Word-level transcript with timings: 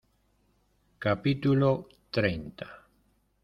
capítulo 1.05 1.69
treinta. 2.09 2.67